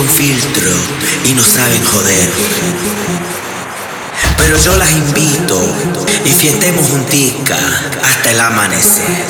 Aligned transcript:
con 0.00 0.08
filtro 0.08 0.70
y 1.26 1.34
no 1.34 1.42
saben 1.42 1.84
joder. 1.84 2.30
Pero 4.38 4.56
yo 4.56 4.74
las 4.76 4.90
invito 4.92 5.60
y 6.24 6.30
fiestemos 6.30 6.88
juntica 6.88 7.58
hasta 8.02 8.30
el 8.30 8.40
amanecer. 8.40 9.26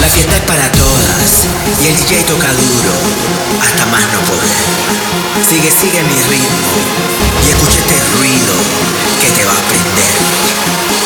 La 0.00 0.06
fiesta 0.06 0.36
es 0.36 0.42
para 0.42 0.70
todas 0.72 1.30
y 1.82 1.86
el 1.86 1.96
DJ 1.96 2.24
toca 2.24 2.52
duro 2.52 2.92
hasta 3.62 3.86
más 3.86 4.02
no 4.12 4.20
poder. 4.28 4.64
Sigue, 5.48 5.70
sigue 5.70 6.02
mi 6.02 6.18
ritmo 6.28 6.68
y 7.42 7.48
escucha 7.48 7.78
este 7.78 7.96
ruido 8.18 8.52
que 9.22 9.30
te 9.30 9.44
va 9.46 9.52
a 9.52 9.62
prender. 9.62 10.99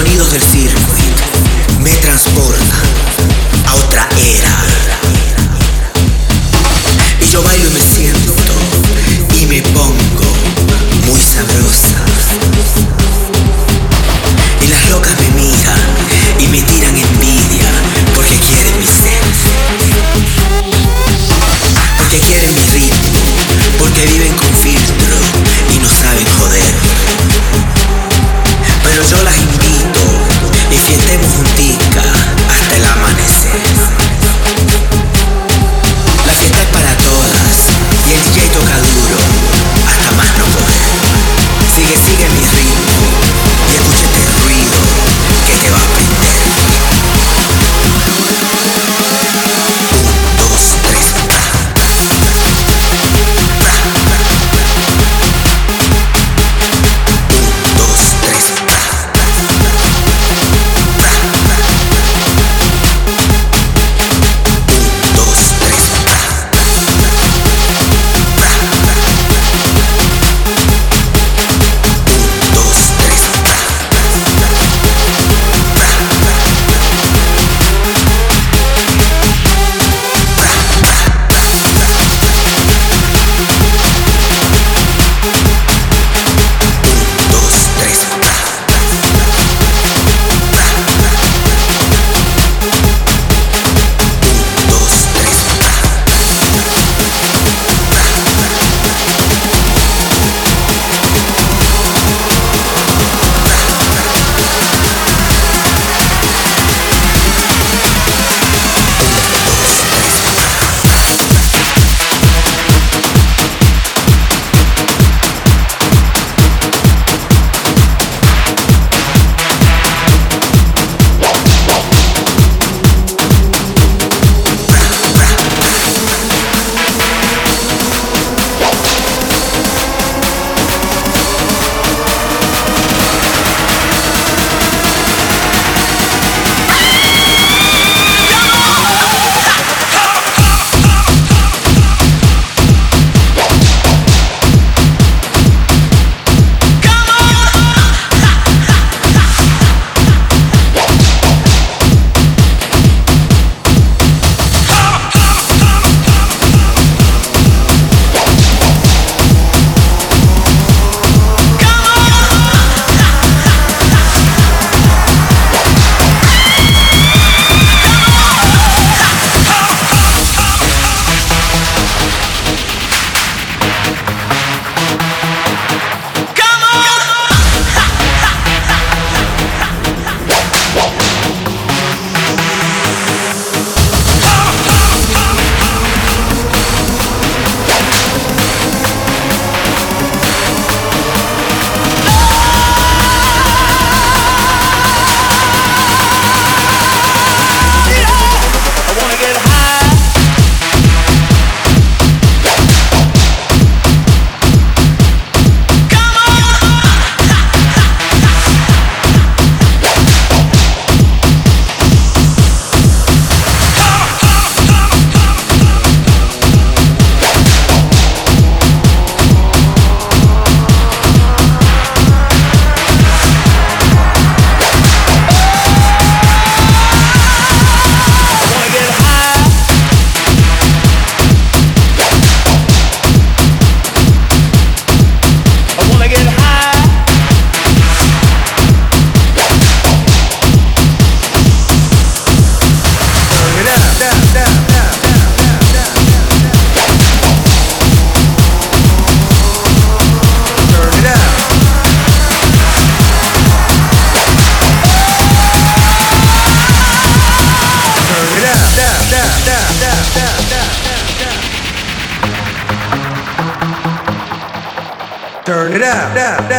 Sonidos 0.00 0.32
del 0.32 0.40
circuit 0.40 1.20
me 1.80 1.90
transportan 1.96 2.88
a 3.66 3.74
otra 3.74 4.08
era. 4.16 4.56
Y 7.20 7.26
yo 7.26 7.42
bailo 7.42 7.68
y 7.68 7.72
me 7.72 7.80
siento 7.80 8.32
y 9.38 9.46
me 9.46 9.60
pongo 9.60 10.32
muy 11.06 11.20
sabrosa. 11.20 12.09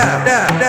yeah, 0.01 0.25
yeah. 0.25 0.60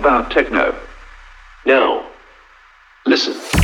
about 0.00 0.30
techno? 0.30 0.74
No. 1.66 2.06
Listen. 3.04 3.59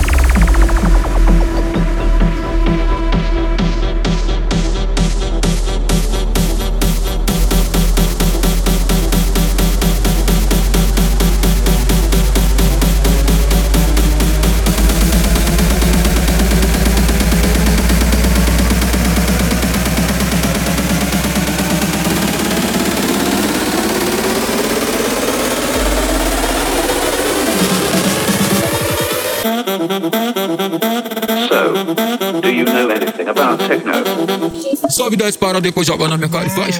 Sobe 34.96 35.14
10 35.14 35.36
para, 35.36 35.60
depois 35.60 35.86
joga 35.86 36.08
na 36.08 36.16
minha 36.16 36.30
cara 36.30 36.46
e 36.46 36.48
faz. 36.48 36.78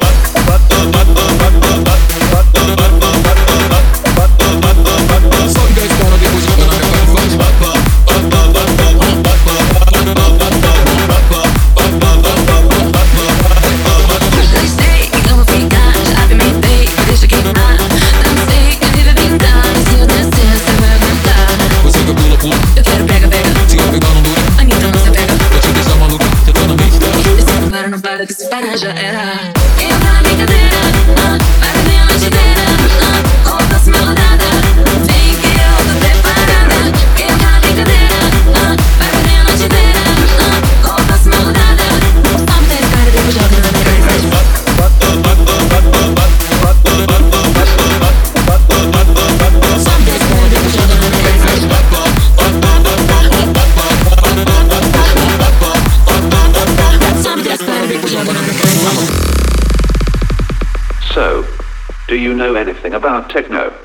techno. 63.36 63.75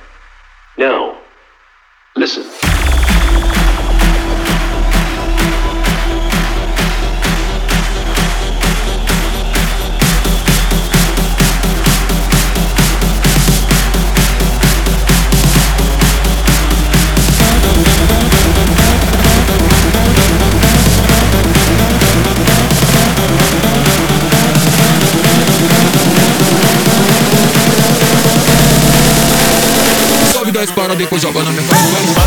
de 30.95 31.05
cu 31.05 31.17
jogando 31.17 31.49
minha 31.51 31.63
faz 31.63 32.20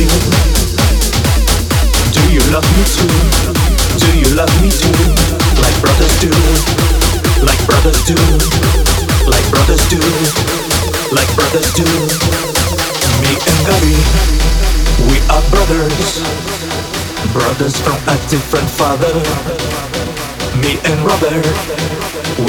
Do 0.00 0.06
you 2.32 2.40
love 2.48 2.64
me 2.72 2.84
too? 2.88 3.04
Do 4.00 4.08
you 4.16 4.32
love 4.34 4.48
me 4.62 4.72
too? 4.72 4.88
Like 5.60 5.76
brothers 5.84 6.16
do. 6.24 6.32
Like 7.44 7.60
brothers 7.68 8.00
do. 8.08 8.16
Like 9.28 9.44
brothers 9.52 9.84
do. 9.92 10.00
Like 11.12 11.28
brothers 11.36 11.68
do. 11.76 11.84
Me 13.20 13.36
and 13.44 13.60
Gary, 13.68 14.00
we 15.04 15.20
are 15.28 15.44
brothers. 15.52 16.24
Brothers 17.34 17.76
from 17.76 18.00
a 18.08 18.16
different 18.32 18.70
father. 18.70 19.12
Me 20.64 20.80
and 20.88 20.96
Robert, 21.04 21.44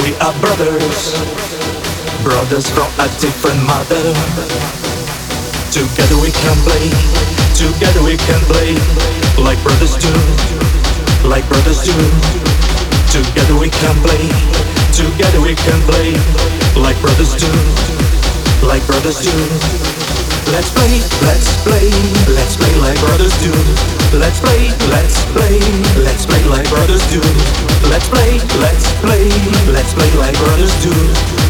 we 0.00 0.16
are 0.24 0.32
brothers. 0.40 1.12
Brothers 2.24 2.70
from 2.70 2.88
a 2.98 3.08
different 3.20 3.60
mother. 3.66 4.91
Together 5.72 6.20
we 6.20 6.28
can 6.28 6.56
play. 6.68 6.92
Together 7.56 8.04
we 8.04 8.20
can 8.20 8.40
play. 8.44 8.76
Like 9.40 9.56
brothers 9.64 9.96
do. 9.96 10.12
Like 11.24 11.48
brothers 11.48 11.80
do. 11.80 11.96
Together 13.08 13.56
we 13.56 13.70
can 13.72 13.96
play. 14.04 14.28
Together 14.92 15.40
we 15.40 15.56
can 15.56 15.80
play. 15.88 16.12
Like 16.76 17.00
brothers 17.00 17.32
do. 17.40 17.48
Like 18.68 18.84
brothers 18.84 19.24
do. 19.24 19.32
Let's 20.52 20.68
play, 20.76 21.00
let's 21.24 21.48
play, 21.64 21.88
let's 22.36 22.54
play 22.60 22.74
like 22.84 23.00
brothers 23.00 23.32
do. 23.40 23.48
Let's 24.12 24.40
play, 24.44 24.68
let's 24.92 25.24
play, 25.32 25.56
let's 26.04 26.26
play 26.26 26.44
like 26.52 26.68
brothers 26.68 27.00
do. 27.08 27.24
Let's 27.88 28.06
play, 28.12 28.36
let's 28.60 28.92
play, 29.00 29.24
let's 29.72 29.94
play 29.96 30.12
like 30.20 30.36
brothers 30.36 30.76
do. 30.84 30.92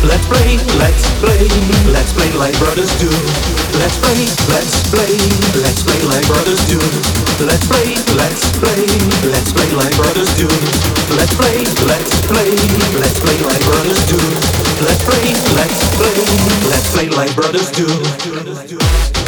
Let's 0.06 0.26
play, 0.30 0.62
let's 0.78 1.10
play, 1.18 1.42
let's 1.90 2.12
play 2.14 2.30
like 2.38 2.56
brothers 2.60 2.94
do. 3.02 3.51
Let's 3.78 3.96
play, 3.98 4.26
let's 4.52 4.90
play, 4.90 5.16
let's 5.62 5.82
play 5.82 6.02
like 6.04 6.26
brothers 6.26 6.60
do. 6.68 6.78
Let's 7.46 7.66
play, 7.66 7.96
let's 8.16 8.44
play, 8.58 8.84
let's 9.32 9.52
play 9.52 9.70
like 9.72 9.96
brothers 9.96 10.32
do. 10.36 10.48
Let's 11.16 11.34
play, 11.34 11.64
let's 11.88 12.12
play, 12.26 12.52
let's 13.00 13.18
play 13.20 13.38
like 13.40 13.64
brothers 13.64 14.04
do. 14.06 14.20
Let's 14.84 15.02
play, 15.04 15.32
let's 15.56 15.80
play, 15.96 16.16
let's 16.68 16.92
play 16.92 17.08
like 17.08 17.34
brothers 17.34 17.70
do. 17.70 19.21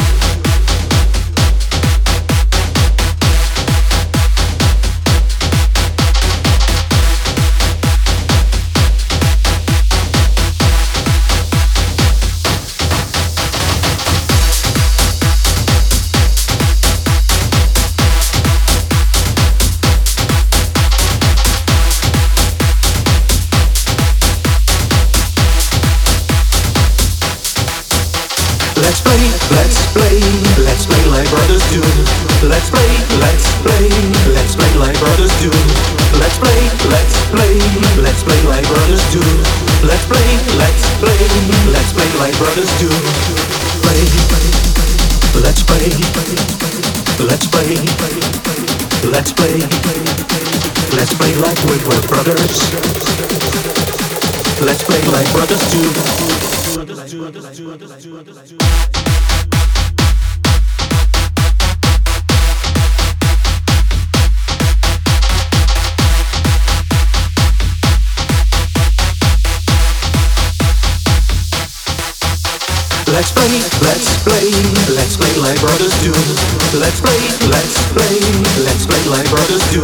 Let's 32.45 32.69
play, 32.69 32.93
let's 33.25 33.49
play, 33.65 33.89
let's 34.37 34.55
play 34.55 34.75
like 34.77 34.93
brothers 35.01 35.33
do. 35.41 35.49
Let's 36.21 36.37
play, 36.37 36.69
let's 36.93 37.17
play, 37.33 37.57
let's 38.05 38.23
play 38.23 38.37
like 38.45 38.69
brothers 38.69 39.01
do. 39.09 39.25
Let's 39.81 40.05
play, 40.05 40.29
let's 40.61 40.85
play, 41.01 41.17
let's 41.73 41.93
play 41.97 42.05
like 42.21 42.37
brothers 42.37 42.69
do. 42.77 42.89
Play, 43.81 44.05
let's 45.41 45.63
play, 45.65 45.89
let's 47.25 47.49
play, 47.49 47.81
let's 49.09 49.33
play, 49.33 49.57
let's 50.93 51.15
play 51.17 51.33
like 51.41 51.59
we 51.65 51.81
were 51.89 52.03
brothers. 52.13 52.61
Let's 54.61 54.83
play 54.85 55.01
like 55.09 55.33
brothers 55.33 55.65
do. 58.93 58.94
Let's 73.15 73.31
play, 73.31 73.47
let's 73.87 74.11
play, 74.27 74.51
let's 74.91 75.15
play 75.15 75.31
like 75.39 75.55
brothers 75.63 75.95
do. 76.03 76.11
Let's 76.75 76.99
play, 76.99 77.15
let's 77.47 77.79
play, 77.95 78.19
let's 78.67 78.91
play 78.91 79.07
like 79.07 79.31
brothers 79.31 79.63
do. 79.71 79.79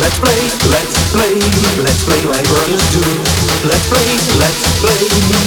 Let's 0.00 0.16
play, 0.16 0.40
let's 0.72 0.96
play, 1.12 1.36
let's 1.84 2.00
play 2.08 2.24
like 2.24 2.48
brothers 2.48 2.80
do. 2.88 3.04
Let's 3.68 3.84
play, 3.92 4.08
let's 4.40 4.64
play, 4.80 4.96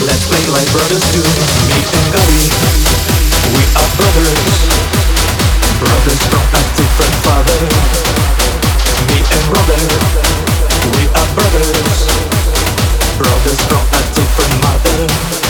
let's 0.05 0.30
play 0.30 0.45
like 0.53 0.70
brothers 0.70 1.01
do. 1.09 1.26
Me 1.65 1.82
and 1.82 2.07
Gary, 2.13 2.45
we 3.49 3.65
are 3.65 3.91
brothers. 3.97 4.53
Brothers 5.82 6.22
from 6.22 6.45
a 6.53 6.61
different 6.78 7.18
father. 7.26 7.59
Me 9.09 9.18
and 9.26 9.45
Robert, 9.49 9.89
we 10.93 11.03
are 11.18 11.30
brothers. 11.34 11.97
Brothers 13.18 13.61
from 13.65 13.86
a 13.89 14.01
different 14.13 14.53
mother. 14.61 15.46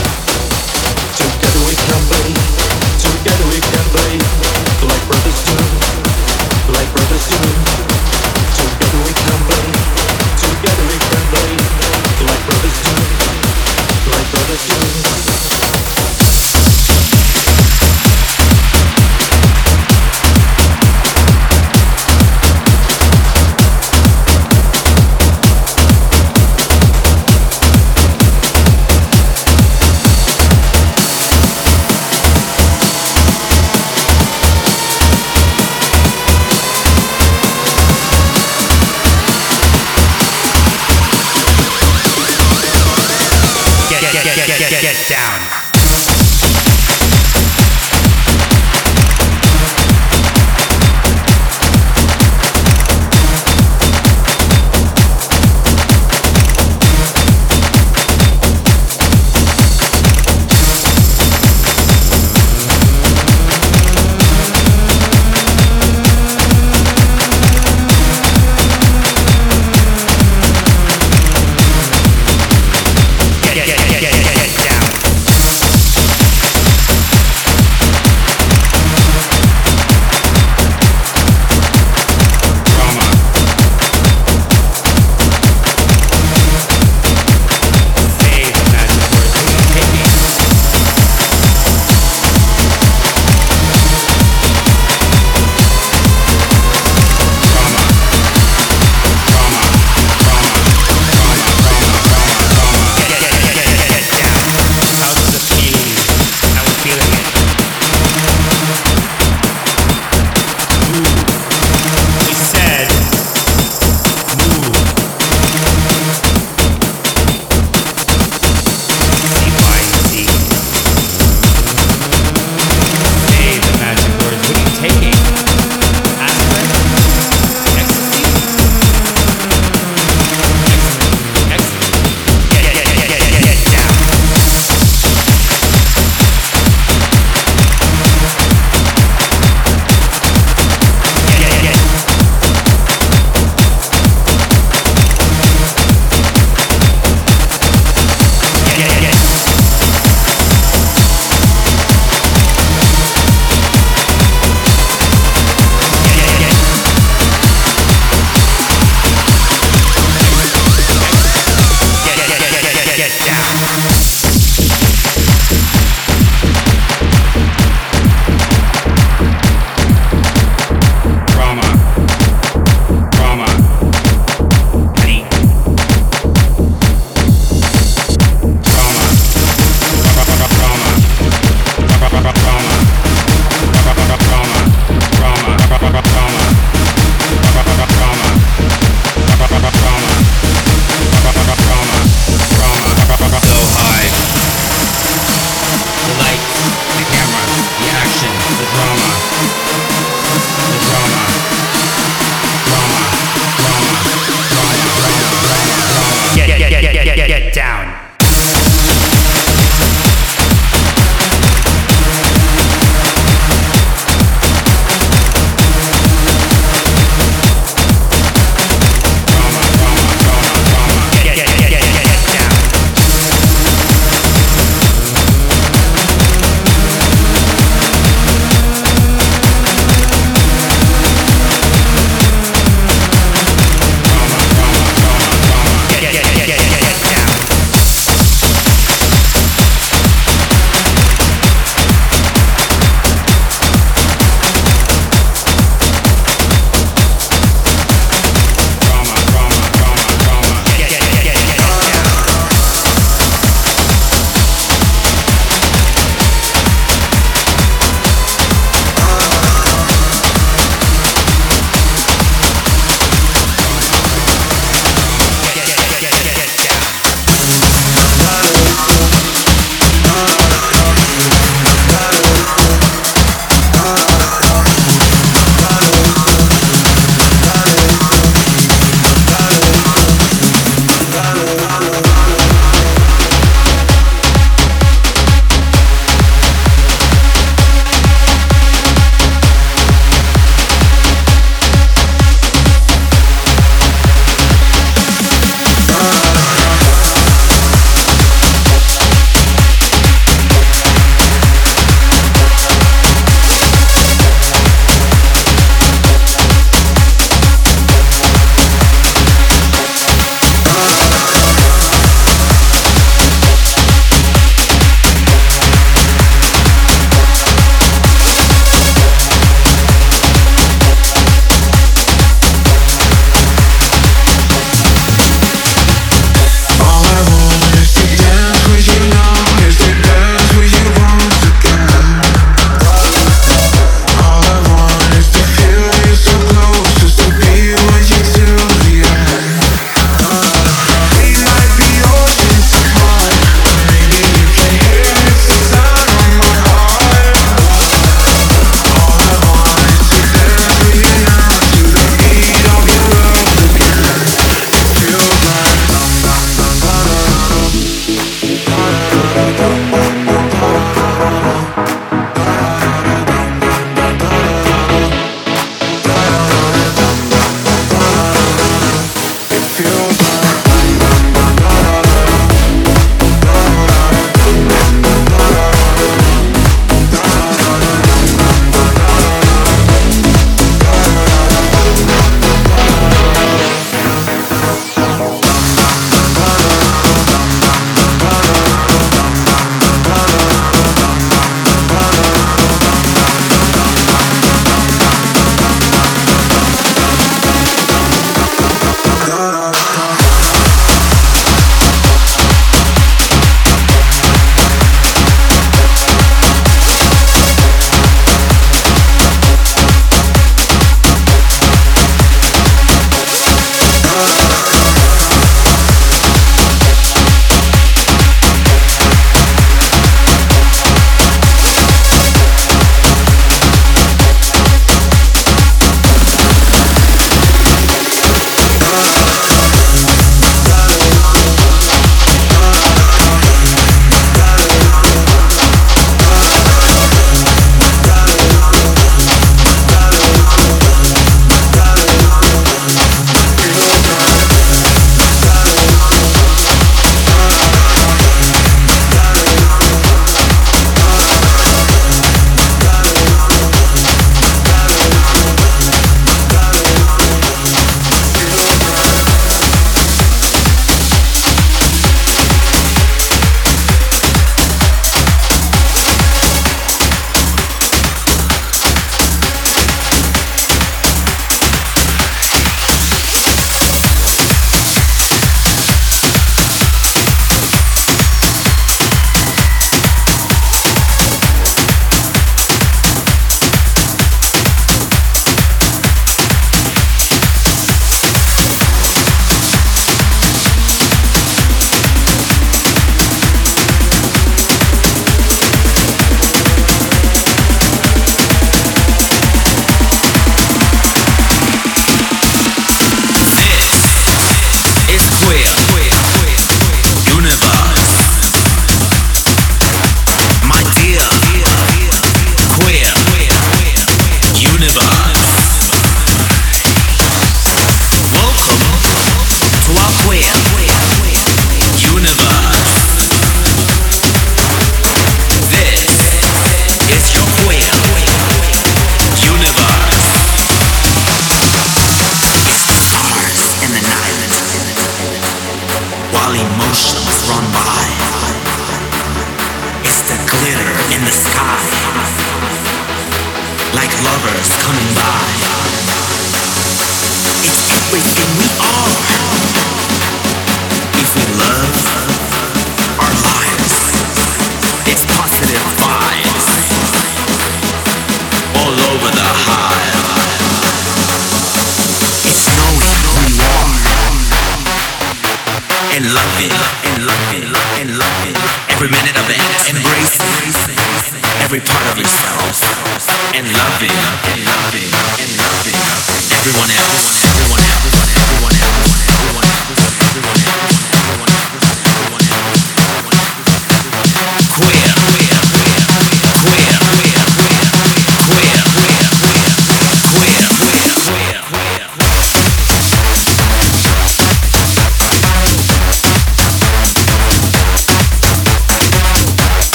freaking 548.10 548.58
we 548.58 548.80
are. 548.80 548.86